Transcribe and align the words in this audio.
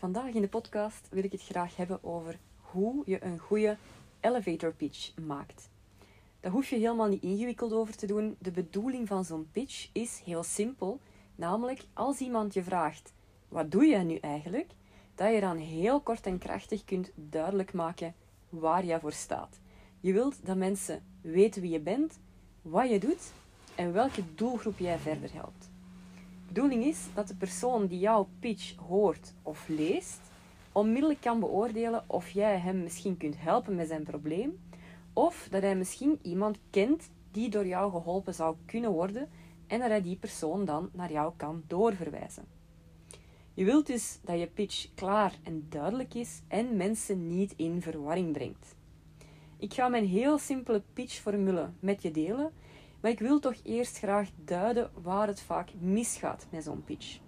Vandaag 0.00 0.34
in 0.34 0.40
de 0.40 0.48
podcast 0.48 1.06
wil 1.10 1.24
ik 1.24 1.32
het 1.32 1.42
graag 1.42 1.76
hebben 1.76 2.04
over 2.04 2.38
hoe 2.56 3.02
je 3.06 3.24
een 3.24 3.38
goede 3.38 3.76
elevator 4.20 4.72
pitch 4.72 5.18
maakt. 5.18 5.70
Daar 6.40 6.52
hoef 6.52 6.68
je 6.68 6.76
helemaal 6.76 7.08
niet 7.08 7.22
ingewikkeld 7.22 7.72
over 7.72 7.96
te 7.96 8.06
doen. 8.06 8.36
De 8.38 8.50
bedoeling 8.50 9.08
van 9.08 9.24
zo'n 9.24 9.48
pitch 9.52 9.88
is 9.92 10.22
heel 10.24 10.42
simpel. 10.42 11.00
Namelijk, 11.34 11.84
als 11.92 12.18
iemand 12.18 12.54
je 12.54 12.62
vraagt: 12.62 13.12
wat 13.48 13.70
doe 13.70 13.84
je 13.84 13.96
nu 13.96 14.16
eigenlijk? 14.16 14.70
Dat 15.14 15.34
je 15.34 15.40
dan 15.40 15.56
heel 15.56 16.00
kort 16.00 16.26
en 16.26 16.38
krachtig 16.38 16.84
kunt 16.84 17.10
duidelijk 17.14 17.72
maken 17.72 18.14
waar 18.48 18.84
je 18.84 19.00
voor 19.00 19.12
staat. 19.12 19.60
Je 20.00 20.12
wilt 20.12 20.46
dat 20.46 20.56
mensen 20.56 21.02
weten 21.20 21.62
wie 21.62 21.70
je 21.70 21.80
bent, 21.80 22.18
wat 22.62 22.90
je 22.90 22.98
doet 22.98 23.32
en 23.74 23.92
welke 23.92 24.22
doelgroep 24.34 24.78
jij 24.78 24.98
verder 24.98 25.32
helpt. 25.32 25.69
Bedoeling 26.52 26.84
is 26.84 27.06
dat 27.14 27.28
de 27.28 27.34
persoon 27.34 27.86
die 27.86 27.98
jouw 27.98 28.28
pitch 28.38 28.76
hoort 28.76 29.34
of 29.42 29.68
leest, 29.68 30.20
onmiddellijk 30.72 31.20
kan 31.20 31.40
beoordelen 31.40 32.04
of 32.06 32.30
jij 32.30 32.58
hem 32.58 32.82
misschien 32.82 33.16
kunt 33.16 33.34
helpen 33.38 33.74
met 33.74 33.88
zijn 33.88 34.02
probleem, 34.02 34.60
of 35.12 35.48
dat 35.50 35.62
hij 35.62 35.76
misschien 35.76 36.18
iemand 36.22 36.58
kent 36.70 37.10
die 37.30 37.50
door 37.50 37.66
jou 37.66 37.90
geholpen 37.90 38.34
zou 38.34 38.56
kunnen 38.66 38.90
worden 38.90 39.28
en 39.66 39.78
dat 39.78 39.88
hij 39.88 40.02
die 40.02 40.16
persoon 40.16 40.64
dan 40.64 40.90
naar 40.92 41.12
jou 41.12 41.32
kan 41.36 41.62
doorverwijzen. 41.66 42.44
Je 43.54 43.64
wilt 43.64 43.86
dus 43.86 44.18
dat 44.22 44.38
je 44.38 44.46
pitch 44.46 44.94
klaar 44.94 45.38
en 45.42 45.66
duidelijk 45.68 46.14
is 46.14 46.40
en 46.48 46.76
mensen 46.76 47.28
niet 47.28 47.54
in 47.56 47.82
verwarring 47.82 48.32
brengt. 48.32 48.76
Ik 49.56 49.74
ga 49.74 49.88
mijn 49.88 50.06
heel 50.06 50.38
simpele 50.38 50.82
pitchformule 50.92 51.70
met 51.80 52.02
je 52.02 52.10
delen 52.10 52.52
maar 53.00 53.10
ik 53.10 53.18
wil 53.18 53.38
toch 53.38 53.54
eerst 53.62 53.98
graag 53.98 54.30
duiden 54.44 54.90
waar 55.02 55.26
het 55.26 55.40
vaak 55.40 55.68
misgaat 55.78 56.46
met 56.50 56.64
zo'n 56.64 56.84
pitch. 56.84 57.18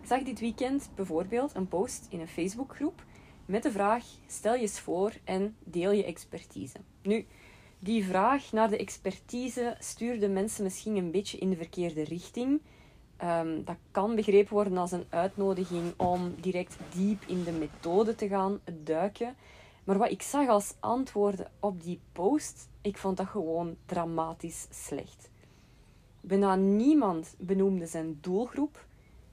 Ik 0.00 0.08
zag 0.08 0.22
dit 0.22 0.40
weekend 0.40 0.90
bijvoorbeeld 0.94 1.54
een 1.54 1.68
post 1.68 2.06
in 2.10 2.20
een 2.20 2.28
Facebookgroep 2.28 3.04
met 3.46 3.62
de 3.62 3.70
vraag: 3.70 4.04
stel 4.26 4.54
je 4.54 4.60
eens 4.60 4.80
voor 4.80 5.12
en 5.24 5.56
deel 5.64 5.92
je 5.92 6.04
expertise. 6.04 6.78
Nu, 7.02 7.26
die 7.78 8.04
vraag 8.04 8.52
naar 8.52 8.70
de 8.70 8.76
expertise 8.76 9.76
stuurde 9.78 10.28
mensen 10.28 10.64
misschien 10.64 10.96
een 10.96 11.10
beetje 11.10 11.38
in 11.38 11.50
de 11.50 11.56
verkeerde 11.56 12.04
richting. 12.04 12.60
Um, 13.24 13.64
dat 13.64 13.76
kan 13.90 14.14
begrepen 14.14 14.54
worden 14.54 14.78
als 14.78 14.92
een 14.92 15.06
uitnodiging 15.08 15.92
om 15.96 16.34
direct 16.40 16.76
diep 16.94 17.22
in 17.26 17.44
de 17.44 17.52
methode 17.52 18.14
te 18.14 18.28
gaan 18.28 18.60
duiken. 18.82 19.36
Maar 19.84 19.98
wat 19.98 20.10
ik 20.10 20.22
zag 20.22 20.48
als 20.48 20.74
antwoorden 20.80 21.50
op 21.60 21.82
die 21.82 22.00
post, 22.12 22.68
ik 22.82 22.96
vond 22.96 23.16
dat 23.16 23.26
gewoon 23.26 23.76
dramatisch 23.86 24.66
slecht. 24.70 25.30
Bijna 26.20 26.54
niemand 26.54 27.34
benoemde 27.38 27.86
zijn 27.86 28.18
doelgroep. 28.20 28.86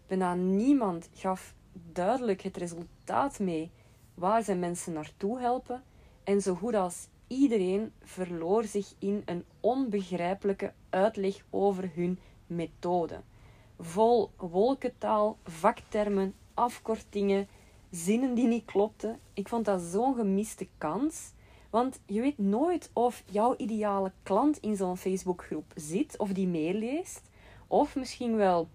Bijna 0.08 0.36
niemand 0.36 1.10
gaf 1.14 1.54
duidelijk 1.92 2.42
het 2.42 2.58
resultaat 2.58 3.40
mee 3.40 3.72
waar 4.14 4.44
zijn 4.44 4.60
mensen 4.60 4.94
naartoe 4.94 5.40
helpen. 5.40 5.84
En 6.24 6.42
zo 6.42 6.56
goed 6.56 6.74
als 6.74 7.08
iedereen 7.28 7.92
verloor 8.04 8.64
zich 8.64 8.94
in 9.00 9.22
een 9.26 9.46
onbegrijpelijke 9.60 10.74
uitleg 10.90 11.46
over 11.50 11.92
hun 11.96 12.20
methode. 12.48 13.22
Vol 13.80 14.32
wolkentaal, 14.38 15.38
vaktermen, 15.44 16.34
afkortingen, 16.54 17.48
zinnen 17.92 18.34
die 18.34 18.48
niet 18.48 18.66
klopten. 18.66 19.20
Ik 19.34 19.48
vond 19.48 19.66
dat 19.66 19.82
zo'n 19.82 20.16
gemiste 20.16 20.68
kans. 20.78 21.32
Want 21.70 22.00
je 22.06 22.22
weet 22.22 22.38
nooit 22.38 22.90
of 22.94 23.24
jouw 23.26 23.56
ideale 23.58 24.12
klant 24.24 24.58
in 24.58 24.76
zo'n 24.76 24.98
Facebookgroep 24.98 25.72
zit 25.76 26.18
of 26.18 26.30
die 26.30 26.48
meeleest. 26.48 27.22
Of 27.68 27.96
misschien 27.96 28.36
wel 28.36 28.68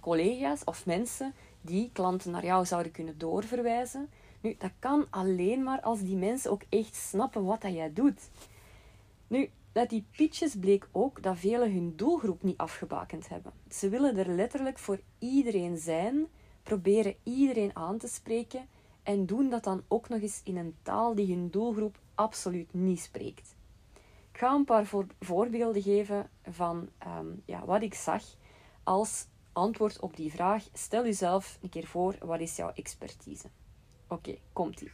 collega's 0.00 0.64
of 0.64 0.86
mensen 0.86 1.34
die 1.60 1.90
klanten 1.92 2.30
naar 2.30 2.44
jou 2.44 2.66
zouden 2.66 2.92
kunnen 2.92 3.18
doorverwijzen. 3.18 4.08
Nu, 4.40 4.54
dat 4.58 4.70
kan 4.78 5.06
alleen 5.10 5.62
maar 5.62 5.80
als 5.80 6.00
die 6.00 6.16
mensen 6.16 6.50
ook 6.50 6.62
echt 6.68 6.94
snappen 6.94 7.44
wat 7.44 7.60
dat 7.60 7.72
jij 7.72 7.92
doet. 7.92 8.30
Nu, 9.26 9.50
uit 9.72 9.90
die 9.90 10.04
pitches 10.16 10.56
bleek 10.56 10.88
ook 10.92 11.22
dat 11.22 11.38
velen 11.38 11.72
hun 11.72 11.92
doelgroep 11.96 12.42
niet 12.42 12.58
afgebakend 12.58 13.28
hebben. 13.28 13.52
Ze 13.70 13.88
willen 13.88 14.16
er 14.16 14.28
letterlijk 14.28 14.78
voor 14.78 15.00
iedereen 15.18 15.78
zijn 15.78 16.26
proberen 16.62 17.14
iedereen 17.22 17.76
aan 17.76 17.98
te 17.98 18.08
spreken 18.08 18.68
en 19.08 19.26
doen 19.26 19.48
dat 19.48 19.64
dan 19.64 19.82
ook 19.88 20.08
nog 20.08 20.20
eens 20.20 20.40
in 20.44 20.56
een 20.56 20.74
taal 20.82 21.14
die 21.14 21.34
hun 21.34 21.50
doelgroep 21.50 21.98
absoluut 22.14 22.74
niet 22.74 23.00
spreekt. 23.00 23.56
Ik 24.32 24.38
ga 24.38 24.54
een 24.54 24.64
paar 24.64 24.90
voorbeelden 25.20 25.82
geven 25.82 26.30
van 26.50 26.88
ehm, 26.98 27.26
ja, 27.44 27.64
wat 27.64 27.82
ik 27.82 27.94
zag 27.94 28.22
als 28.82 29.26
antwoord 29.52 30.00
op 30.00 30.16
die 30.16 30.30
vraag. 30.30 30.64
Stel 30.72 31.04
jezelf 31.04 31.58
een 31.62 31.68
keer 31.68 31.86
voor, 31.86 32.16
wat 32.20 32.40
is 32.40 32.56
jouw 32.56 32.72
expertise? 32.74 33.48
Oké, 34.08 34.36
komt-ie. 34.52 34.90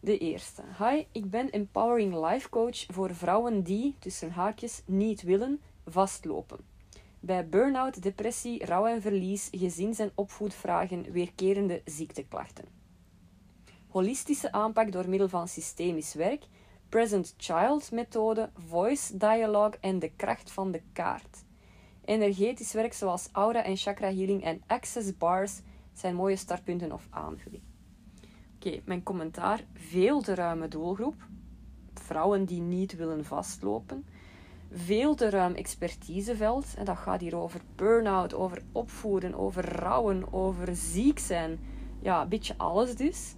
De 0.00 0.18
eerste. 0.18 0.62
Hi, 0.78 1.04
ik 1.12 1.30
ben 1.30 1.50
Empowering 1.50 2.26
Life 2.26 2.48
Coach 2.48 2.84
voor 2.86 3.14
vrouwen 3.14 3.62
die, 3.62 3.96
tussen 3.98 4.30
haakjes, 4.30 4.82
niet 4.86 5.22
willen 5.22 5.60
vastlopen 5.86 6.58
bij 7.20 7.48
burn-out, 7.48 8.02
depressie, 8.02 8.64
rouw 8.64 8.86
en 8.86 9.02
verlies, 9.02 9.48
gezins- 9.50 9.98
en 9.98 10.12
opvoedvragen, 10.14 11.12
weerkerende 11.12 11.82
ziekteklachten. 11.84 12.77
Holistische 13.88 14.52
aanpak 14.52 14.92
door 14.92 15.08
middel 15.08 15.28
van 15.28 15.48
systemisch 15.48 16.14
werk, 16.14 16.44
present 16.88 17.34
child 17.36 17.92
methode, 17.92 18.50
voice 18.68 19.16
dialogue 19.16 19.78
en 19.80 19.98
de 19.98 20.10
kracht 20.16 20.50
van 20.50 20.70
de 20.70 20.82
kaart. 20.92 21.44
Energetisch 22.04 22.72
werk 22.72 22.92
zoals 22.92 23.28
aura 23.32 23.64
en 23.64 23.76
chakra 23.76 24.06
healing 24.06 24.42
en 24.44 24.62
access 24.66 25.16
bars 25.16 25.60
zijn 25.92 26.14
mooie 26.14 26.36
startpunten 26.36 26.92
of 26.92 27.06
aanvulling. 27.10 27.62
Oké, 28.54 28.80
mijn 28.84 29.02
commentaar. 29.02 29.64
Veel 29.74 30.20
te 30.20 30.34
ruime 30.34 30.68
doelgroep. 30.68 31.26
Vrouwen 31.94 32.44
die 32.44 32.60
niet 32.60 32.96
willen 32.96 33.24
vastlopen 33.24 34.04
veel 34.72 35.14
te 35.14 35.30
ruim 35.30 35.54
expertiseveld. 35.54 36.74
En 36.76 36.84
dat 36.84 36.96
gaat 36.96 37.20
hier 37.20 37.36
over 37.36 37.60
burn-out, 37.76 38.34
over 38.34 38.62
opvoeden, 38.72 39.34
over 39.34 39.78
rouwen, 39.78 40.32
over 40.32 40.76
ziek 40.76 41.18
zijn. 41.18 41.58
Ja, 42.00 42.22
een 42.22 42.28
beetje 42.28 42.54
alles 42.56 42.94
dus. 42.96 43.34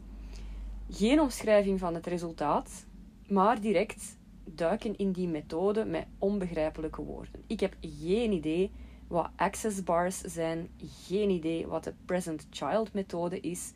Geen 0.92 1.20
omschrijving 1.20 1.78
van 1.78 1.94
het 1.94 2.06
resultaat, 2.06 2.86
maar 3.28 3.60
direct 3.60 4.18
duiken 4.44 4.96
in 4.96 5.12
die 5.12 5.28
methode 5.28 5.84
met 5.84 6.06
onbegrijpelijke 6.18 7.02
woorden. 7.02 7.42
Ik 7.46 7.60
heb 7.60 7.76
geen 7.80 8.32
idee 8.32 8.70
wat 9.08 9.30
access 9.36 9.84
bars 9.84 10.20
zijn, 10.20 10.68
geen 11.06 11.30
idee 11.30 11.66
wat 11.66 11.84
de 11.84 11.94
present 12.04 12.46
child 12.50 12.92
methode 12.92 13.40
is. 13.40 13.72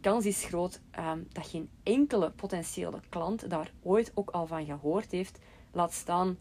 Kans 0.00 0.26
is 0.26 0.44
groot 0.44 0.80
ehm, 0.90 1.18
dat 1.32 1.46
geen 1.46 1.68
enkele 1.82 2.30
potentiële 2.30 3.00
klant 3.08 3.50
daar 3.50 3.72
ooit 3.82 4.12
ook 4.14 4.30
al 4.30 4.46
van 4.46 4.64
gehoord 4.64 5.10
heeft. 5.10 5.38
Laat 5.72 5.92
staan 5.92 6.38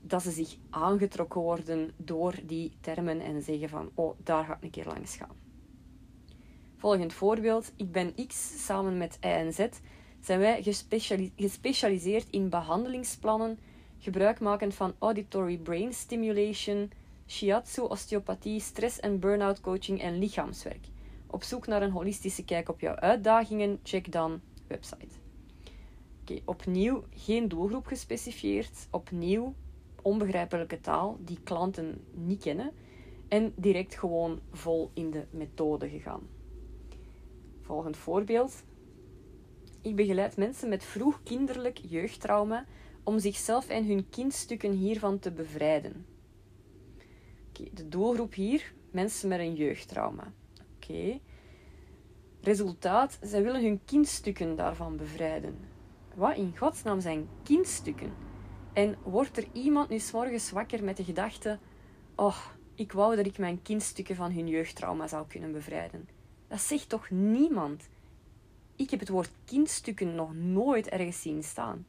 dat 0.00 0.22
ze 0.22 0.30
zich 0.30 0.56
aangetrokken 0.70 1.40
worden 1.40 1.90
door 1.96 2.34
die 2.44 2.72
termen 2.80 3.20
en 3.20 3.42
zeggen 3.42 3.68
van, 3.68 3.90
oh, 3.94 4.14
daar 4.24 4.44
ga 4.44 4.54
ik 4.54 4.62
een 4.62 4.70
keer 4.70 4.86
langs 4.86 5.16
gaan. 5.16 5.49
Volgend 6.80 7.12
voorbeeld. 7.12 7.72
Ik 7.76 7.92
ben 7.92 8.14
X 8.26 8.64
samen 8.64 8.98
met 8.98 9.18
Y 9.20 9.26
en 9.26 9.52
Z. 9.52 9.66
Zijn 10.20 10.38
wij 10.38 10.62
gespecialiseerd 11.36 12.26
in 12.30 12.48
behandelingsplannen, 12.48 13.58
gebruikmakend 13.98 14.74
van 14.74 14.94
auditory 14.98 15.58
brain 15.58 15.92
stimulation, 15.92 16.90
shiatsu, 17.26 17.82
osteopathie, 17.82 18.60
stress- 18.60 19.00
en 19.00 19.18
burn-out 19.18 19.60
coaching 19.60 20.00
en 20.00 20.18
lichaamswerk. 20.18 20.86
Op 21.26 21.42
zoek 21.42 21.66
naar 21.66 21.82
een 21.82 21.90
holistische 21.90 22.44
kijk 22.44 22.68
op 22.68 22.80
jouw 22.80 22.94
uitdagingen, 22.94 23.80
check 23.82 24.12
dan 24.12 24.40
website. 24.66 25.14
Oké, 26.20 26.40
opnieuw 26.44 27.04
geen 27.14 27.48
doelgroep 27.48 27.86
gespecifieerd. 27.86 28.88
Opnieuw 28.90 29.54
onbegrijpelijke 30.02 30.80
taal 30.80 31.16
die 31.20 31.38
klanten 31.44 32.04
niet 32.14 32.42
kennen 32.42 32.72
en 33.28 33.52
direct 33.56 33.94
gewoon 33.94 34.40
vol 34.52 34.90
in 34.94 35.10
de 35.10 35.26
methode 35.30 35.88
gegaan. 35.88 36.38
Volgend 37.70 37.96
voorbeeld. 37.96 38.64
Ik 39.82 39.96
begeleid 39.96 40.36
mensen 40.36 40.68
met 40.68 40.84
vroeg 40.84 41.20
kinderlijk 41.22 41.78
jeugdtrauma 41.78 42.64
om 43.04 43.18
zichzelf 43.18 43.68
en 43.68 43.86
hun 43.86 44.08
kindstukken 44.08 44.72
hiervan 44.72 45.18
te 45.18 45.32
bevrijden. 45.32 46.06
de 47.72 47.88
doelgroep 47.88 48.34
hier, 48.34 48.74
mensen 48.90 49.28
met 49.28 49.38
een 49.38 49.54
jeugdtrauma. 49.54 50.32
Oké. 50.74 51.18
Resultaat, 52.40 53.18
zij 53.22 53.42
willen 53.42 53.62
hun 53.62 53.80
kindstukken 53.84 54.56
daarvan 54.56 54.96
bevrijden. 54.96 55.58
Wat 56.14 56.36
in 56.36 56.56
godsnaam 56.56 57.00
zijn 57.00 57.28
kindstukken? 57.42 58.12
En 58.72 58.96
wordt 59.02 59.36
er 59.36 59.46
iemand 59.52 59.88
nu 59.88 60.00
morgens 60.12 60.50
wakker 60.50 60.84
met 60.84 60.96
de 60.96 61.04
gedachte: 61.04 61.58
Oh, 62.16 62.46
ik 62.74 62.92
wou 62.92 63.16
dat 63.16 63.26
ik 63.26 63.38
mijn 63.38 63.62
kindstukken 63.62 64.16
van 64.16 64.32
hun 64.32 64.48
jeugdtrauma 64.48 65.08
zou 65.08 65.26
kunnen 65.26 65.52
bevrijden. 65.52 66.19
Dat 66.50 66.60
zegt 66.60 66.88
toch 66.88 67.10
niemand? 67.10 67.88
Ik 68.76 68.90
heb 68.90 69.00
het 69.00 69.08
woord 69.08 69.30
kindstukken 69.44 70.14
nog 70.14 70.34
nooit 70.34 70.88
ergens 70.88 71.22
zien 71.22 71.42
staan. 71.42 71.86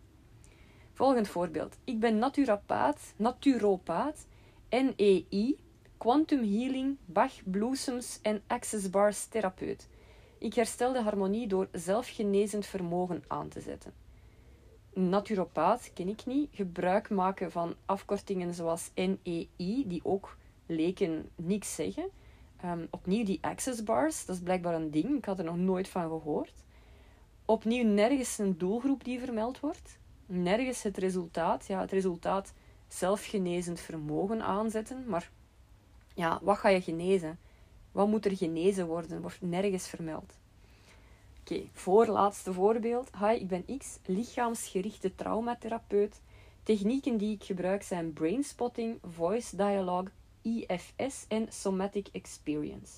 Volgend 0.93 1.27
voorbeeld. 1.27 1.77
Ik 1.83 1.99
ben 1.99 2.17
naturopaat, 2.17 3.13
naturopaat, 3.15 4.25
NEI, 4.69 5.57
Quantum 5.97 6.39
Healing, 6.39 6.97
Bach 7.05 7.33
Blossoms 7.43 8.19
en 8.21 8.41
Access 8.47 8.89
Bars 8.89 9.25
therapeut. 9.25 9.87
Ik 10.37 10.53
herstel 10.53 10.93
de 10.93 11.01
harmonie 11.01 11.47
door 11.47 11.67
zelfgenezend 11.71 12.65
vermogen 12.65 13.23
aan 13.27 13.47
te 13.47 13.61
zetten. 13.61 13.93
Naturopaat 14.93 15.91
ken 15.93 16.07
ik 16.07 16.25
niet. 16.25 16.49
Gebruik 16.51 17.09
maken 17.09 17.51
van 17.51 17.75
afkortingen 17.85 18.53
zoals 18.53 18.91
NEI, 18.95 19.83
die 19.87 20.01
ook 20.03 20.37
leken 20.65 21.29
niks 21.35 21.75
zeggen. 21.75 22.09
Um, 22.65 22.87
opnieuw 22.89 23.23
die 23.23 23.37
access 23.41 23.83
bars, 23.83 24.25
dat 24.25 24.35
is 24.35 24.41
blijkbaar 24.41 24.73
een 24.73 24.91
ding. 24.91 25.17
Ik 25.17 25.25
had 25.25 25.39
er 25.39 25.45
nog 25.45 25.57
nooit 25.57 25.87
van 25.87 26.01
gehoord. 26.01 26.53
Opnieuw 27.45 27.83
nergens 27.83 28.37
een 28.37 28.57
doelgroep 28.57 29.03
die 29.03 29.19
vermeld 29.19 29.59
wordt. 29.59 29.99
Nergens 30.25 30.83
het 30.83 30.97
resultaat. 30.97 31.67
Ja, 31.67 31.79
het 31.79 31.91
resultaat 31.91 32.53
zelfgenezend 32.87 33.79
vermogen 33.79 34.41
aanzetten. 34.41 35.03
Maar 35.07 35.31
ja, 36.13 36.39
wat 36.41 36.57
ga 36.57 36.69
je 36.69 36.81
genezen? 36.81 37.39
Wat 37.91 38.07
moet 38.07 38.25
er 38.25 38.37
genezen 38.37 38.87
worden? 38.87 39.21
Wordt 39.21 39.41
nergens 39.41 39.87
vermeld. 39.87 40.37
Oké, 41.39 41.61
voorlaatste 41.73 42.53
voorbeeld. 42.53 43.09
Hi, 43.19 43.33
ik 43.33 43.47
ben 43.47 43.77
X, 43.77 43.99
lichaamsgerichte 44.05 45.15
traumatherapeut. 45.15 46.21
Technieken 46.63 47.17
die 47.17 47.35
ik 47.35 47.43
gebruik 47.43 47.83
zijn 47.83 48.13
brainspotting, 48.13 48.97
voice 49.01 49.55
dialogue, 49.55 50.11
IFS 50.41 51.25
en 51.27 51.47
somatic 51.49 52.07
experience. 52.11 52.91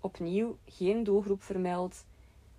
Opnieuw 0.00 0.56
geen 0.66 1.04
doelgroep 1.04 1.42
vermeld, 1.42 2.04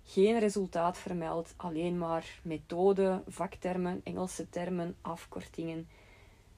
geen 0.04 0.38
resultaat 0.38 0.98
vermeld, 0.98 1.54
alleen 1.56 1.98
maar 1.98 2.40
methode, 2.42 3.22
vaktermen, 3.26 4.00
Engelse 4.04 4.48
termen, 4.50 4.96
afkortingen. 5.00 5.88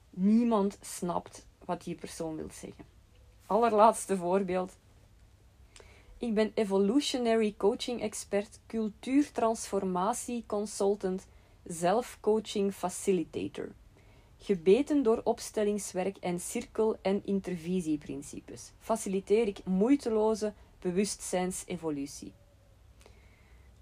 Niemand 0.09 0.77
snapt 0.81 1.45
wat 1.65 1.83
die 1.83 1.95
persoon 1.95 2.35
wil 2.35 2.49
zeggen. 2.51 2.85
Allerlaatste 3.45 4.17
voorbeeld. 4.17 4.77
Ik 6.17 6.33
ben 6.33 6.51
evolutionary 6.53 7.53
coaching 7.57 8.01
expert, 8.01 8.59
cultuurtransformatie 8.67 10.43
consultant, 10.47 11.27
zelfcoaching 11.63 12.73
facilitator. 12.73 13.71
Gebeten 14.37 15.03
door 15.03 15.21
opstellingswerk 15.23 16.17
en 16.17 16.39
cirkel- 16.39 16.97
en 17.01 17.25
intervisieprincipes 17.25 18.71
faciliteer 18.79 19.47
ik 19.47 19.65
moeiteloze 19.65 20.53
bewustzijnsevolutie. 20.79 22.33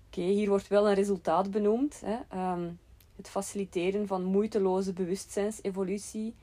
Oké, 0.07 0.21
hier 0.21 0.49
wordt 0.49 0.67
wel 0.67 0.87
een 0.87 0.93
resultaat 0.93 1.51
benoemd. 1.51 2.01
Hè. 2.05 2.17
Ehm, 2.29 2.71
het 3.15 3.29
faciliteren 3.29 4.07
van 4.07 4.23
moeiteloze 4.23 4.93
bewustzijnsevolutie. 4.93 6.35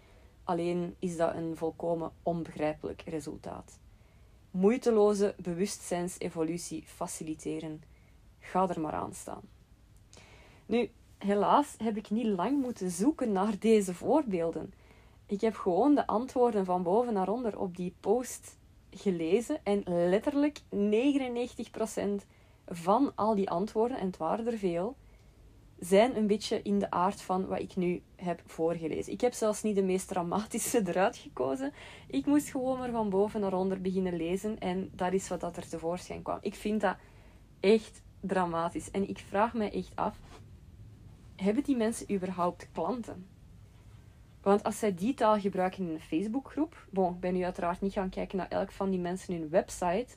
Alleen 0.44 0.96
is 0.98 1.16
dat 1.16 1.34
een 1.34 1.56
volkomen 1.56 2.12
onbegrijpelijk 2.22 3.02
resultaat. 3.02 3.78
Moeiteloze 4.50 5.34
bewustzijnsevolutie 5.38 6.84
faciliteren. 6.86 7.82
Ga 8.38 8.68
er 8.68 8.80
maar 8.80 8.92
aan 8.92 9.14
staan. 9.14 9.42
Nu, 10.66 10.90
helaas 11.22 11.74
heb 11.78 11.96
ik 11.96 12.10
niet 12.10 12.26
lang 12.26 12.60
moeten 12.60 12.90
zoeken 12.90 13.32
naar 13.32 13.58
deze 13.58 13.94
voorbeelden. 13.94 14.72
Ik 15.26 15.40
heb 15.40 15.54
gewoon 15.54 15.94
de 15.94 16.06
antwoorden 16.06 16.64
van 16.64 16.82
boven 16.82 17.12
naar 17.12 17.28
onder 17.28 17.58
op 17.58 17.76
die 17.76 17.94
post 18.00 18.58
gelezen 18.90 19.60
en 19.64 19.82
letterlijk 19.86 20.60
99% 20.60 22.26
van 22.66 23.12
al 23.14 23.34
die 23.34 23.50
antwoorden, 23.50 23.98
en 23.98 24.06
het 24.06 24.16
waren 24.16 24.46
er 24.46 24.58
veel, 24.58 24.96
zijn 25.78 26.16
een 26.16 26.26
beetje 26.26 26.62
in 26.62 26.78
de 26.78 26.90
aard 26.90 27.22
van 27.22 27.46
wat 27.46 27.60
ik 27.60 27.76
nu 27.76 28.02
heb 28.16 28.42
voorgelezen. 28.46 29.12
Ik 29.12 29.20
heb 29.20 29.32
zelfs 29.32 29.62
niet 29.62 29.74
de 29.74 29.82
meest 29.82 30.08
dramatische 30.08 30.82
eruit 30.88 31.16
gekozen. 31.16 31.72
Ik 32.06 32.26
moest 32.26 32.50
gewoon 32.50 32.78
maar 32.78 32.90
van 32.90 33.10
boven 33.10 33.40
naar 33.40 33.54
onder 33.54 33.80
beginnen 33.80 34.16
lezen 34.16 34.58
en 34.58 34.90
dat 34.94 35.12
is 35.12 35.28
wat 35.28 35.40
dat 35.40 35.56
er 35.56 35.68
tevoorschijn 35.68 36.22
kwam. 36.22 36.38
Ik 36.40 36.54
vind 36.54 36.80
dat 36.80 36.96
echt 37.60 38.02
dramatisch 38.20 38.90
en 38.90 39.08
ik 39.08 39.18
vraag 39.18 39.54
me 39.54 39.70
echt 39.70 39.92
af, 39.94 40.18
hebben 41.42 41.62
die 41.62 41.76
mensen 41.76 42.14
überhaupt 42.14 42.68
klanten? 42.72 43.26
Want 44.42 44.62
als 44.62 44.78
zij 44.78 44.94
die 44.94 45.14
taal 45.14 45.40
gebruiken 45.40 45.86
in 45.86 45.94
een 45.94 46.00
Facebookgroep, 46.00 46.86
ik 46.92 47.20
ben 47.20 47.34
nu 47.34 47.44
uiteraard 47.44 47.80
niet 47.80 47.92
gaan 47.92 48.08
kijken 48.08 48.36
naar 48.36 48.48
elk 48.48 48.72
van 48.72 48.90
die 48.90 49.00
mensen 49.00 49.34
hun 49.34 49.48
website, 49.48 50.16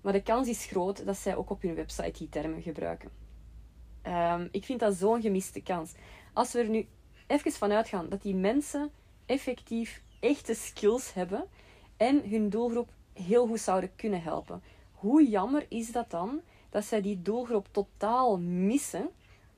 maar 0.00 0.12
de 0.12 0.22
kans 0.22 0.48
is 0.48 0.64
groot 0.64 1.06
dat 1.06 1.16
zij 1.16 1.36
ook 1.36 1.50
op 1.50 1.62
hun 1.62 1.74
website 1.74 2.18
die 2.18 2.28
termen 2.28 2.62
gebruiken. 2.62 3.10
Um, 4.06 4.48
ik 4.50 4.64
vind 4.64 4.80
dat 4.80 4.94
zo'n 4.94 5.20
gemiste 5.20 5.62
kans. 5.62 5.92
Als 6.32 6.52
we 6.52 6.58
er 6.58 6.68
nu 6.68 6.86
even 7.26 7.52
van 7.52 7.72
uitgaan 7.72 8.08
dat 8.08 8.22
die 8.22 8.34
mensen 8.34 8.90
effectief 9.26 10.02
echte 10.20 10.54
skills 10.54 11.12
hebben 11.12 11.44
en 11.96 12.30
hun 12.30 12.48
doelgroep 12.48 12.88
heel 13.12 13.46
goed 13.46 13.60
zouden 13.60 13.94
kunnen 13.96 14.22
helpen, 14.22 14.62
hoe 14.92 15.28
jammer 15.28 15.66
is 15.68 15.92
dat 15.92 16.10
dan 16.10 16.40
dat 16.70 16.84
zij 16.84 17.00
die 17.00 17.22
doelgroep 17.22 17.68
totaal 17.70 18.38
missen 18.38 19.10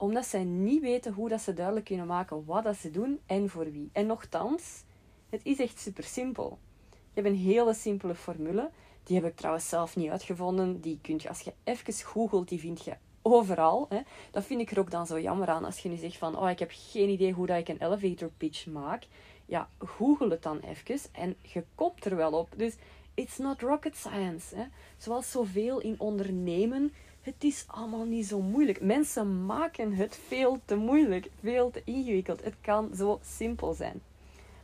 omdat 0.03 0.27
zij 0.27 0.45
niet 0.45 0.81
weten 0.81 1.13
hoe 1.13 1.29
dat 1.29 1.41
ze 1.41 1.53
duidelijk 1.53 1.87
kunnen 1.87 2.07
maken 2.07 2.45
wat 2.45 2.65
dat 2.65 2.77
ze 2.77 2.91
doen 2.91 3.21
en 3.27 3.49
voor 3.49 3.73
wie. 3.73 3.91
En 3.93 4.07
nochtans, 4.07 4.85
het 5.29 5.41
is 5.45 5.59
echt 5.59 5.79
super 5.79 6.05
simpel. 6.05 6.59
Je 6.91 7.21
hebt 7.21 7.27
een 7.27 7.41
hele 7.41 7.75
simpele 7.75 8.15
formule. 8.15 8.71
Die 9.03 9.17
heb 9.17 9.31
ik 9.31 9.37
trouwens 9.37 9.69
zelf 9.69 9.97
niet 9.97 10.11
uitgevonden. 10.11 10.81
Die 10.81 10.99
kun 11.03 11.19
je, 11.23 11.29
als 11.29 11.41
je 11.41 11.53
even 11.65 11.95
googelt, 11.95 12.49
die 12.49 12.61
vind 12.61 12.85
je 12.85 12.97
overal. 13.23 13.87
Hè. 13.89 14.01
Dat 14.31 14.45
vind 14.45 14.61
ik 14.61 14.71
er 14.71 14.79
ook 14.79 14.91
dan 14.91 15.07
zo 15.07 15.21
jammer 15.21 15.49
aan. 15.49 15.65
Als 15.65 15.79
je 15.79 15.89
nu 15.89 15.97
zegt 15.97 16.17
van, 16.17 16.39
oh, 16.39 16.51
ik 16.51 16.59
heb 16.59 16.71
geen 16.75 17.09
idee 17.09 17.33
hoe 17.33 17.47
dat 17.47 17.59
ik 17.59 17.69
een 17.69 17.83
elevator 17.83 18.31
pitch 18.37 18.67
maak. 18.67 19.07
Ja, 19.47 19.69
google 19.79 20.31
het 20.31 20.43
dan 20.43 20.59
even 20.59 21.01
en 21.13 21.37
je 21.43 21.65
komt 21.75 22.05
er 22.05 22.17
wel 22.17 22.33
op. 22.33 22.49
Dus 22.57 22.75
it's 23.14 23.38
not 23.38 23.61
rocket 23.61 23.97
science. 23.97 24.56
Hè. 24.56 24.64
Zoals 24.97 25.31
zoveel 25.31 25.81
in 25.81 26.00
ondernemen 26.00 26.93
het 27.23 27.44
is 27.44 27.64
allemaal 27.67 28.05
niet 28.05 28.26
zo 28.26 28.41
moeilijk. 28.41 28.81
Mensen 28.81 29.47
maken 29.47 29.93
het 29.93 30.17
veel 30.26 30.61
te 30.64 30.76
moeilijk, 30.76 31.31
veel 31.41 31.70
te 31.70 31.82
ingewikkeld. 31.85 32.44
Het 32.44 32.55
kan 32.61 32.94
zo 32.94 33.19
simpel 33.23 33.75
zijn. 33.75 34.03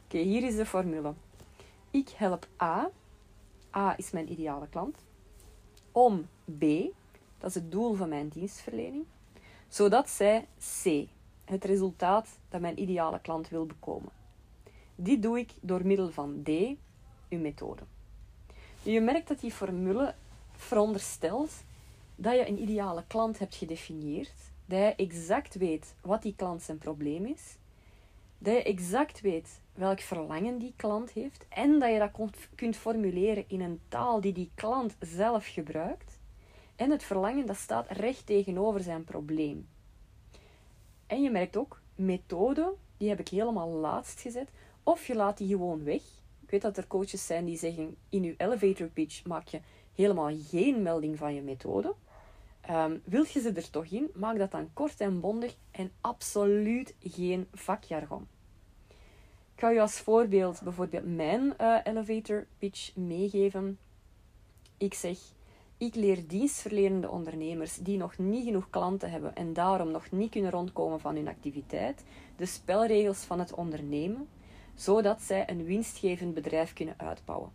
Oké, 0.04 0.18
hier 0.18 0.42
is 0.42 0.56
de 0.56 0.66
formule. 0.66 1.14
Ik 1.90 2.08
help 2.08 2.46
A. 2.62 2.90
A 3.76 3.94
is 3.96 4.10
mijn 4.10 4.32
ideale 4.32 4.68
klant. 4.68 4.96
Om 5.92 6.28
B, 6.58 6.62
dat 7.38 7.48
is 7.48 7.54
het 7.54 7.70
doel 7.70 7.94
van 7.94 8.08
mijn 8.08 8.28
dienstverlening, 8.28 9.04
zodat 9.68 10.08
zij 10.08 10.46
C, 10.82 11.08
het 11.44 11.64
resultaat 11.64 12.38
dat 12.48 12.60
mijn 12.60 12.80
ideale 12.80 13.20
klant 13.20 13.48
wil 13.48 13.66
bekomen. 13.66 14.12
Dit 14.94 15.22
doe 15.22 15.38
ik 15.38 15.52
door 15.60 15.86
middel 15.86 16.10
van 16.10 16.42
D, 16.42 16.48
uw 17.28 17.38
methode. 17.38 17.82
Je 18.82 19.00
merkt 19.00 19.28
dat 19.28 19.40
die 19.40 19.52
formule 19.52 20.14
veronderstelt 20.52 21.52
dat 22.16 22.34
je 22.34 22.48
een 22.48 22.60
ideale 22.62 23.04
klant 23.06 23.38
hebt 23.38 23.54
gedefinieerd, 23.54 24.34
dat 24.64 24.78
je 24.78 24.94
exact 24.96 25.54
weet 25.54 25.94
wat 26.00 26.22
die 26.22 26.34
klant 26.36 26.62
zijn 26.62 26.78
probleem 26.78 27.24
is, 27.26 27.56
dat 28.38 28.54
je 28.54 28.62
exact 28.62 29.20
weet 29.20 29.60
welk 29.74 30.00
verlangen 30.00 30.58
die 30.58 30.72
klant 30.76 31.10
heeft 31.10 31.46
en 31.48 31.78
dat 31.78 31.92
je 31.92 31.98
dat 31.98 32.30
kunt 32.54 32.76
formuleren 32.76 33.44
in 33.48 33.60
een 33.60 33.80
taal 33.88 34.20
die 34.20 34.32
die 34.32 34.50
klant 34.54 34.96
zelf 35.00 35.46
gebruikt. 35.46 36.18
En 36.76 36.90
het 36.90 37.02
verlangen 37.02 37.46
dat 37.46 37.56
staat 37.56 37.90
recht 37.90 38.26
tegenover 38.26 38.80
zijn 38.80 39.04
probleem. 39.04 39.68
En 41.06 41.22
je 41.22 41.30
merkt 41.30 41.56
ook, 41.56 41.80
methode, 41.94 42.74
die 42.96 43.08
heb 43.08 43.20
ik 43.20 43.28
helemaal 43.28 43.68
laatst 43.68 44.20
gezet, 44.20 44.48
of 44.82 45.06
je 45.06 45.14
laat 45.14 45.38
die 45.38 45.48
gewoon 45.48 45.84
weg. 45.84 46.02
Ik 46.48 46.54
weet 46.54 46.62
dat 46.62 46.76
er 46.76 46.86
coaches 46.86 47.26
zijn 47.26 47.44
die 47.44 47.58
zeggen, 47.58 47.96
in 48.08 48.22
je 48.22 48.34
elevator 48.36 48.86
pitch 48.86 49.24
maak 49.24 49.48
je 49.48 49.60
helemaal 49.94 50.30
geen 50.48 50.82
melding 50.82 51.18
van 51.18 51.34
je 51.34 51.42
methode. 51.42 51.94
Um, 52.70 53.02
wil 53.04 53.24
je 53.32 53.40
ze 53.40 53.52
er 53.52 53.70
toch 53.70 53.84
in, 53.84 54.10
maak 54.14 54.38
dat 54.38 54.50
dan 54.50 54.70
kort 54.72 55.00
en 55.00 55.20
bondig 55.20 55.56
en 55.70 55.92
absoluut 56.00 56.94
geen 57.00 57.48
vakjargon. 57.52 58.26
Ik 59.54 59.60
ga 59.60 59.70
je 59.70 59.80
als 59.80 60.00
voorbeeld 60.00 60.60
bijvoorbeeld 60.62 61.16
mijn 61.16 61.54
uh, 61.60 61.78
elevator 61.84 62.46
pitch 62.58 62.96
meegeven. 62.96 63.78
Ik 64.76 64.94
zeg, 64.94 65.18
ik 65.76 65.94
leer 65.94 66.26
dienstverlenende 66.26 67.10
ondernemers 67.10 67.76
die 67.76 67.96
nog 67.96 68.18
niet 68.18 68.44
genoeg 68.44 68.70
klanten 68.70 69.10
hebben 69.10 69.34
en 69.34 69.52
daarom 69.52 69.90
nog 69.90 70.10
niet 70.10 70.30
kunnen 70.30 70.50
rondkomen 70.50 71.00
van 71.00 71.14
hun 71.14 71.28
activiteit, 71.28 72.04
de 72.36 72.46
spelregels 72.46 73.18
van 73.18 73.38
het 73.38 73.54
ondernemen, 73.54 74.28
zodat 74.78 75.22
zij 75.22 75.50
een 75.50 75.64
winstgevend 75.64 76.34
bedrijf 76.34 76.72
kunnen 76.72 76.94
uitbouwen. 76.98 77.52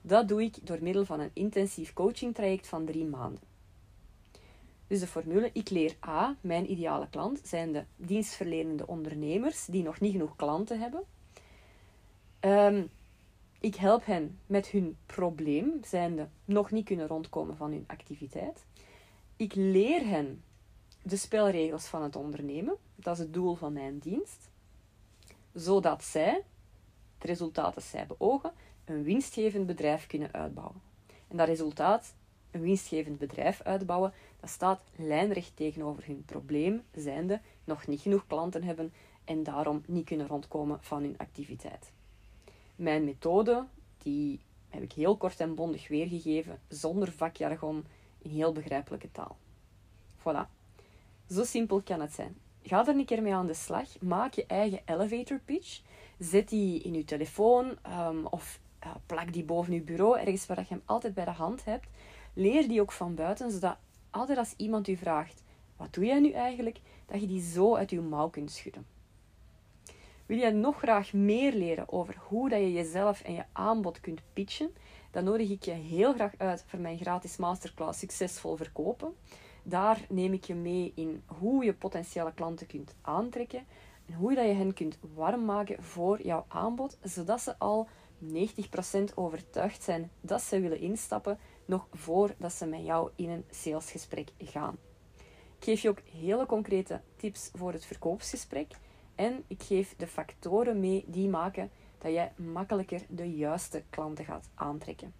Dat 0.00 0.28
doe 0.28 0.42
ik 0.42 0.66
door 0.66 0.78
middel 0.82 1.04
van 1.04 1.20
een 1.20 1.30
intensief 1.32 1.92
coachingtraject 1.92 2.68
van 2.68 2.84
drie 2.84 3.04
maanden. 3.04 3.42
Dus 4.86 5.00
de 5.00 5.06
formule, 5.06 5.50
ik 5.52 5.70
leer 5.70 5.96
A, 6.06 6.36
mijn 6.40 6.70
ideale 6.70 7.08
klant, 7.08 7.40
zijn 7.44 7.72
de 7.72 7.84
dienstverlenende 7.96 8.86
ondernemers 8.86 9.64
die 9.66 9.82
nog 9.82 10.00
niet 10.00 10.12
genoeg 10.12 10.36
klanten 10.36 10.80
hebben. 10.80 11.02
Um, 12.40 12.90
ik 13.60 13.74
help 13.74 14.06
hen 14.06 14.38
met 14.46 14.66
hun 14.66 14.96
probleem, 15.06 15.80
zijnde 15.84 16.28
nog 16.44 16.70
niet 16.70 16.84
kunnen 16.84 17.06
rondkomen 17.06 17.56
van 17.56 17.70
hun 17.70 17.84
activiteit. 17.86 18.64
Ik 19.36 19.54
leer 19.54 20.06
hen 20.06 20.42
de 21.02 21.16
spelregels 21.16 21.86
van 21.86 22.02
het 22.02 22.16
ondernemen, 22.16 22.76
dat 22.94 23.14
is 23.14 23.18
het 23.18 23.34
doel 23.34 23.54
van 23.54 23.72
mijn 23.72 23.98
dienst, 23.98 24.50
zodat 25.52 26.04
zij, 26.04 26.42
het 27.22 27.30
resultaat 27.30 27.74
dat 27.74 27.84
zij 27.84 28.06
beogen, 28.06 28.52
een 28.84 29.02
winstgevend 29.02 29.66
bedrijf 29.66 30.06
kunnen 30.06 30.32
uitbouwen. 30.32 30.80
En 31.28 31.36
dat 31.36 31.48
resultaat, 31.48 32.14
een 32.50 32.60
winstgevend 32.60 33.18
bedrijf 33.18 33.62
uitbouwen, 33.62 34.12
dat 34.40 34.50
staat 34.50 34.82
lijnrecht 34.96 35.56
tegenover 35.56 36.06
hun 36.06 36.24
probleem, 36.24 36.82
zijnde 36.94 37.40
nog 37.64 37.86
niet 37.86 38.00
genoeg 38.00 38.26
klanten 38.26 38.62
hebben 38.62 38.92
en 39.24 39.42
daarom 39.42 39.82
niet 39.86 40.04
kunnen 40.04 40.26
rondkomen 40.26 40.78
van 40.80 41.02
hun 41.02 41.18
activiteit. 41.18 41.92
Mijn 42.76 43.04
methode, 43.04 43.66
die 43.98 44.40
heb 44.68 44.82
ik 44.82 44.92
heel 44.92 45.16
kort 45.16 45.40
en 45.40 45.54
bondig 45.54 45.88
weergegeven, 45.88 46.60
zonder 46.68 47.12
vakjargon, 47.12 47.84
in 48.18 48.30
heel 48.30 48.52
begrijpelijke 48.52 49.12
taal. 49.12 49.36
Voilà. 50.18 50.60
Zo 51.28 51.44
simpel 51.44 51.80
kan 51.80 52.00
het 52.00 52.12
zijn. 52.12 52.36
Ga 52.62 52.86
er 52.86 52.96
een 52.96 53.04
keer 53.04 53.22
mee 53.22 53.34
aan 53.34 53.46
de 53.46 53.54
slag. 53.54 54.00
Maak 54.00 54.34
je 54.34 54.46
eigen 54.46 54.80
elevator 54.84 55.38
pitch. 55.44 55.80
Zet 56.22 56.48
die 56.48 56.82
in 56.82 56.94
je 56.94 57.04
telefoon 57.04 57.78
um, 57.88 58.26
of 58.26 58.60
plak 59.06 59.32
die 59.32 59.44
boven 59.44 59.72
je 59.72 59.80
bureau, 59.80 60.18
ergens 60.18 60.46
waar 60.46 60.58
je 60.58 60.66
hem 60.68 60.82
altijd 60.84 61.14
bij 61.14 61.24
de 61.24 61.30
hand 61.30 61.64
hebt. 61.64 61.88
Leer 62.34 62.68
die 62.68 62.80
ook 62.80 62.92
van 62.92 63.14
buiten, 63.14 63.50
zodat 63.50 63.76
altijd 64.10 64.38
als 64.38 64.54
iemand 64.56 64.88
u 64.88 64.96
vraagt, 64.96 65.42
wat 65.76 65.94
doe 65.94 66.04
jij 66.04 66.20
nu 66.20 66.30
eigenlijk, 66.30 66.80
dat 67.06 67.20
je 67.20 67.26
die 67.26 67.42
zo 67.42 67.76
uit 67.76 67.90
je 67.90 68.00
mouw 68.00 68.28
kunt 68.28 68.50
schudden. 68.50 68.86
Wil 70.26 70.38
je 70.38 70.50
nog 70.50 70.78
graag 70.78 71.12
meer 71.12 71.52
leren 71.52 71.92
over 71.92 72.16
hoe 72.28 72.48
dat 72.48 72.58
je 72.58 72.72
jezelf 72.72 73.20
en 73.20 73.34
je 73.34 73.44
aanbod 73.52 74.00
kunt 74.00 74.22
pitchen, 74.32 74.70
dan 75.10 75.24
nodig 75.24 75.50
ik 75.50 75.64
je 75.64 75.70
heel 75.70 76.12
graag 76.12 76.32
uit 76.38 76.64
voor 76.66 76.78
mijn 76.78 76.98
gratis 76.98 77.36
masterclass 77.36 77.98
Succesvol 77.98 78.56
Verkopen. 78.56 79.14
Daar 79.62 80.06
neem 80.08 80.32
ik 80.32 80.44
je 80.44 80.54
mee 80.54 80.92
in 80.94 81.22
hoe 81.26 81.64
je 81.64 81.74
potentiële 81.74 82.32
klanten 82.34 82.66
kunt 82.66 82.94
aantrekken 83.00 83.66
en 84.06 84.14
hoe 84.14 84.34
dat 84.34 84.46
je 84.46 84.52
hen 84.52 84.74
kunt 84.74 84.98
warm 85.14 85.44
maken 85.44 85.82
voor 85.82 86.22
jouw 86.22 86.44
aanbod, 86.48 86.98
zodat 87.02 87.40
ze 87.40 87.58
al 87.58 87.88
90% 88.24 89.14
overtuigd 89.14 89.82
zijn 89.82 90.10
dat 90.20 90.42
ze 90.42 90.60
willen 90.60 90.80
instappen, 90.80 91.38
nog 91.64 91.86
voordat 91.92 92.52
ze 92.52 92.66
met 92.66 92.84
jou 92.84 93.10
in 93.16 93.28
een 93.28 93.44
salesgesprek 93.50 94.28
gaan. 94.38 94.76
Ik 95.58 95.64
geef 95.64 95.80
je 95.80 95.88
ook 95.88 96.00
hele 96.00 96.46
concrete 96.46 97.00
tips 97.16 97.50
voor 97.52 97.72
het 97.72 97.84
verkoopsgesprek 97.84 98.72
en 99.14 99.44
ik 99.46 99.62
geef 99.62 99.94
de 99.96 100.06
factoren 100.06 100.80
mee 100.80 101.04
die 101.06 101.28
maken 101.28 101.70
dat 101.98 102.12
jij 102.12 102.32
makkelijker 102.36 103.02
de 103.08 103.36
juiste 103.36 103.82
klanten 103.90 104.24
gaat 104.24 104.48
aantrekken. 104.54 105.14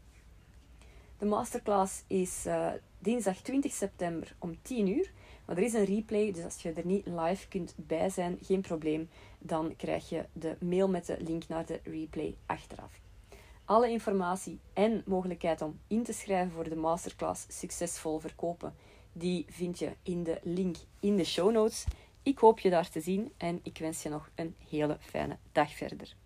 De 1.18 1.28
masterclass 1.28 2.04
is 2.06 2.46
uh, 2.46 2.72
dinsdag 2.98 3.36
20 3.36 3.72
september 3.72 4.36
om 4.38 4.62
10 4.62 4.88
uur. 4.88 5.12
Er 5.52 5.62
is 5.62 5.72
een 5.72 5.84
replay, 5.84 6.32
dus 6.32 6.44
als 6.44 6.62
je 6.62 6.72
er 6.72 6.86
niet 6.86 7.06
live 7.06 7.48
kunt 7.48 7.74
bij 7.76 8.10
zijn, 8.10 8.38
geen 8.42 8.60
probleem. 8.60 9.08
Dan 9.38 9.76
krijg 9.76 10.08
je 10.08 10.24
de 10.32 10.56
mail 10.60 10.88
met 10.88 11.06
de 11.06 11.16
link 11.20 11.48
naar 11.48 11.66
de 11.66 11.80
replay 11.84 12.36
achteraf. 12.46 13.00
Alle 13.64 13.90
informatie 13.90 14.58
en 14.72 15.02
mogelijkheid 15.06 15.62
om 15.62 15.78
in 15.86 16.02
te 16.02 16.12
schrijven 16.12 16.52
voor 16.52 16.68
de 16.68 16.76
masterclass 16.76 17.46
Succesvol 17.48 18.18
Verkopen, 18.18 18.74
die 19.12 19.46
vind 19.48 19.78
je 19.78 19.92
in 20.02 20.22
de 20.22 20.38
link 20.42 20.76
in 21.00 21.16
de 21.16 21.24
show 21.24 21.52
notes. 21.52 21.84
Ik 22.22 22.38
hoop 22.38 22.58
je 22.58 22.70
daar 22.70 22.88
te 22.90 23.00
zien 23.00 23.32
en 23.36 23.60
ik 23.62 23.78
wens 23.78 24.02
je 24.02 24.08
nog 24.08 24.30
een 24.34 24.54
hele 24.68 24.96
fijne 25.00 25.38
dag 25.52 25.72
verder. 25.72 26.16